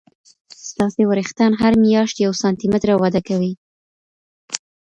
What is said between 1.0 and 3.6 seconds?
وریښتان هر میاشت یو سانتي متره وده کوي.